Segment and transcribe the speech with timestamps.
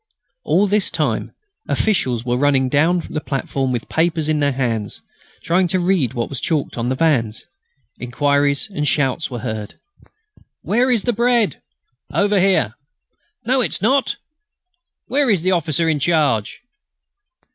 [0.43, 1.31] All this time
[1.69, 5.03] officials were running down the platform with papers in their hands,
[5.43, 7.45] trying to read what was chalked on the vans.
[7.99, 9.79] Enquiries and shouts were heard:
[10.63, 11.61] "Where is the bread?"
[12.11, 12.73] "Over here."
[13.45, 14.15] "No, it's not."
[15.05, 16.63] "Where is the officer in charge?"